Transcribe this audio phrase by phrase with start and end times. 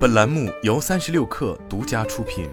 [0.00, 2.48] 本栏目由三十六氪独家出品。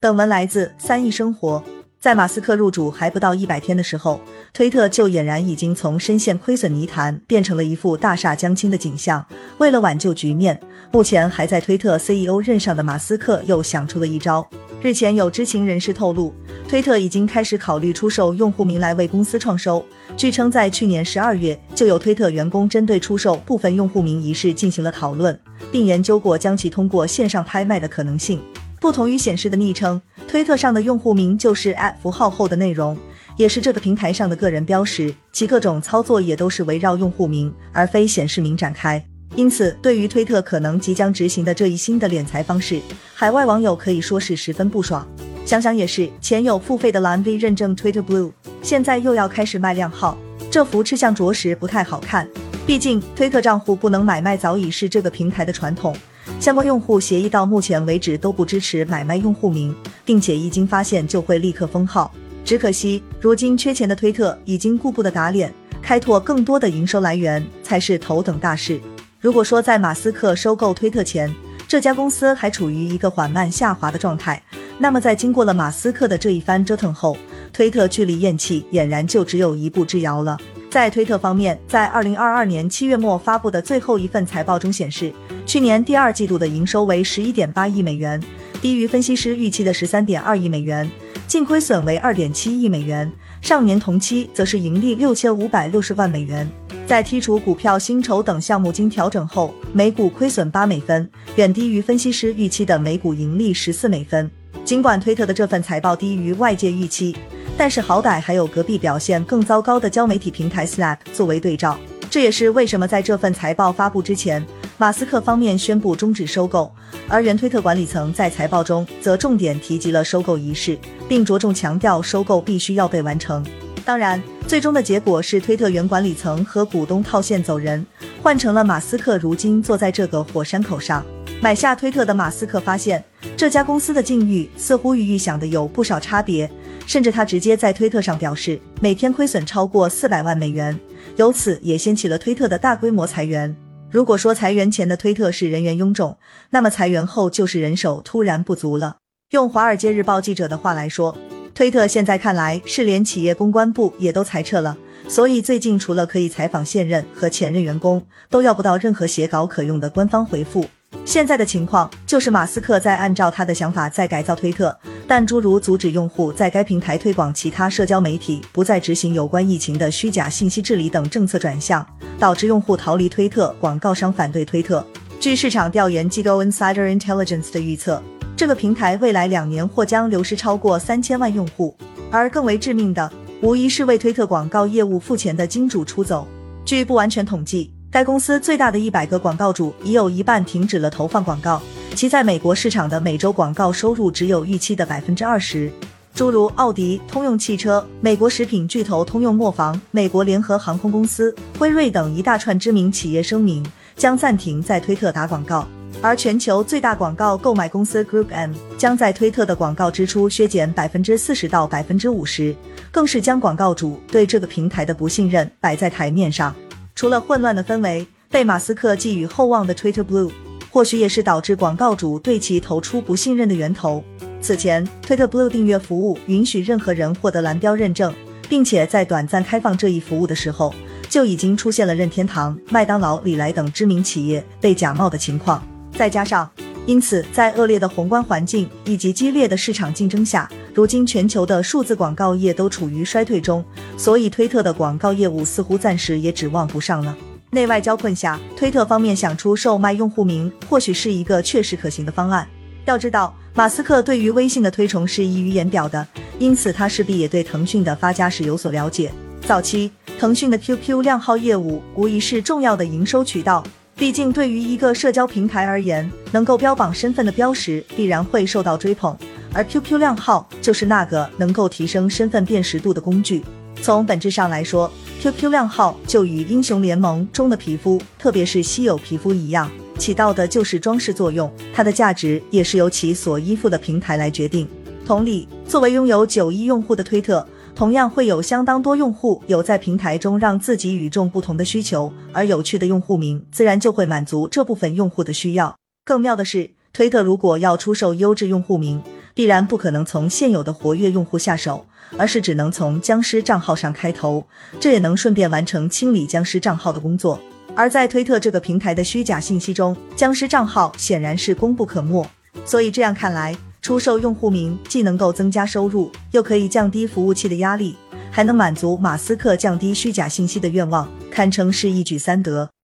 [0.00, 1.62] 本文来自三亿生活。
[2.00, 4.18] 在马斯克入主还不到一百天的时候，
[4.54, 9.26] 推特就俨然已经从深陷亏损泥潭变成了一副大厦将倾的景象。
[9.58, 10.58] 为了挽救局面，
[10.90, 14.48] 目前还在推特 CEO 任上的马斯克又想出了一招。
[14.80, 16.34] 日前有知情人士透露，
[16.74, 19.86] 推特已经开始考虑出售用户名来为公司创收。
[20.16, 25.38] 据称，在去年十二月就有推特员工针对出售部分用户名一事进行了讨论，
[25.70, 28.42] 并研究过将其通过线上拍卖的可能性。
[28.80, 32.98] 不同于显示的昵称，推特上的用户名就是 at 符号后的内容，
[33.36, 39.00] 也是这个平台上的个人标识，其各种操作也都是围绕用户名而非显示名展开。
[39.36, 42.80] 因此，对于推特可能即将执行的这一新的敛财方式，
[43.14, 45.06] 海外网友可以说是十分不爽。
[45.54, 50.18] 想想也是，前有付费的蓝 V 认证 Twitter Blue，现在又要开始卖靓号，
[50.50, 52.28] 这幅吃相着实不太好看。
[52.66, 55.94] 毕竟，推特账户不能买卖早已是这个平台的传统。
[56.40, 59.72] 相关用户协议到目前为止都不支持买卖用户名，
[60.04, 62.12] 并且一经发现就会立刻封号。
[62.44, 68.80] 只可惜，如今缺钱的推特已经顾不得打脸，开拓更多的营收来源才是头等大事。
[69.20, 71.32] 如果说在马斯克收购推特前，
[71.68, 74.42] 这家公司还处于一个缓慢下滑的状态，
[74.78, 77.16] 那么在经过了马斯克的这一番折腾后，
[77.52, 80.36] 推特距离咽气俨然就只有一步之遥了。
[80.68, 85.12] 在推特方面，在二零二二年七月末发布的最后一份财报中显示，
[85.46, 88.20] 去年第二季度的营收为十一点八亿美元，
[88.60, 90.90] 低于分析师预期的十三点二亿美元，
[91.28, 93.08] 净亏损为二点七亿美元，
[93.40, 96.50] 上年同期则是盈利六千五百六十万美元。
[96.84, 104.28] 在剔除股票薪酬等项目经调整后，每股亏损八美分，远低于分析师预期的每股盈利十四美分。
[104.64, 107.14] 尽管推特的这份财报低于外界预期。
[107.56, 111.78] 但是好歹还有隔壁表现更糟糕的交媒体平台 Slack 作为对照，
[112.10, 114.44] 这也是为什么在这份财报发布之前，
[114.76, 116.72] 马斯克方面宣布终止收购，
[117.06, 120.76] 而原推特管理层在财报中则重点提及了收购仪式，
[121.08, 123.46] 并着重强调收购必须要被完成。
[123.84, 127.86] 当然，最终的结果是推特原管理层和股东套现走人，
[128.20, 131.04] 换成了马斯克如今坐在这个火山口上。
[131.40, 133.04] 买下推特的马斯克发现，
[133.36, 136.50] 这家公司的境遇似乎与预想的有不少差别。
[136.86, 140.78] 甚至他直接在推特上表示，每天亏损超过四百万美元，
[141.16, 143.54] 由此也掀起了推特的大规模裁员。
[143.90, 146.18] 如果说裁员前的推特是人员臃肿，
[146.50, 148.98] 那么裁员后就是人手突然不足了。
[149.30, 151.16] 用《华尔街日报》记者的话来说，
[151.54, 154.76] 推特现在看来是连企业公关部也都裁撤了，
[155.08, 160.66] 所以最近除了可以采访现任和前任员工，都要不到任何写稿可用的官方回复。
[161.04, 164.76] 现在的情况就是马斯克在按照他的想法在改造推特。
[165.06, 171.86] 但诸如阻止用户在该平台推广其他社交媒体、不再执行有关疫情的虚假信息治理等政策转向，
[172.18, 174.82] 导致用户逃离推特，广告商反对推特。
[175.20, 178.02] 据市场调研机构 Insider Intelligence 的预测，
[178.34, 181.76] 这个平台未来两年或将流失超过三千万用户。
[182.10, 183.12] 而更为致命的，
[183.42, 186.26] 无疑是为推特广告业务付钱的金主出走。
[186.64, 191.62] 据不完全统计，该公司最大的一百个广告主已有一半停止了投放广告。
[191.94, 195.70] 其在美国市场的每周广告收入只有预期的百分之二十。
[196.12, 205.64] 诸如奥迪、通用汽车、美国食品巨头通用磨坊、美国联合航空公司、辉瑞等一大串知名企业声明将暂停在推特打广告，
[206.02, 212.56] 而全球最大广告购买公司 Group M 将在推特的广告支出削减百分之四十到百分之五十，
[212.90, 216.52] 更是将广告主对这个平台的不信任摆在台面上。
[216.94, 220.30] 除了混乱的氛围，被马斯克寄予厚望的 Twitter Blue。
[220.70, 224.02] 或许也是导致广告主对其投出不信任的源头。
[224.40, 228.12] 此前，Twitter Blue 订阅服务允许任何人获得蓝标认证，
[228.48, 230.74] 并且在短暂开放这一服务的时候，
[231.08, 235.64] 就已经出现了任天堂、麦当劳、李来等知名企业被假冒的情况。
[235.92, 236.50] 再加上，
[236.86, 243.64] 因此在恶劣的宏观环境以及激烈的市场竞争下，如今全球的数字广告业都处于衰退中，
[243.96, 247.16] 所以推特的广告业务似乎暂时也指望不上了。
[247.50, 252.46] 内外交困下，推特方面想出售卖用户名，或许是一个确实可行的方案。
[252.84, 256.06] 要知道，马斯克对于微信的推崇是溢于言表的，
[256.38, 259.10] 因此他势必也对腾讯的发家史有所了解。
[259.46, 263.64] 早期，腾讯的 QQ 靓号业务无疑是重要的营收渠道，
[263.96, 269.16] 毕竟对于一个社交平台而言，能够标榜身份的标识必然会受到追捧，
[269.52, 273.44] 而 QQ 靓号就是那个能够提升身份辨识度的工具。
[273.80, 281.50] 从本质上来说，QQ 靓号就与英雄联盟中的皮肤，特别是稀有皮肤一样，起到的就是装饰作用。
[281.72, 284.66] 它的价值也是由其所依附的平台来决定。
[285.06, 295.74] 同理，作为拥有九亿用户的推特，同样会有相当多用户有在平台中让自己与众不同的需求，而有趣的用户名自然就会满足这部分用户的需要。
[296.04, 299.02] 更妙的是，推特如果要出售优质用户名，
[299.34, 301.84] 必然不可能从现有的活跃用户下手，
[302.16, 304.46] 而是只能从僵尸账号上开头，
[304.78, 307.40] 这也能顺便完成清理僵尸账号的工作。
[307.74, 312.24] 而在推特这个平台的虚假信息中，僵尸账号显然是功不可没。
[312.64, 317.94] 所以这样看来，出售用户名既能够增加收入，又可以降低服务器的压力，
[318.30, 322.70] 还能满足马斯克降低虚假信息的愿望，堪称是一举三得。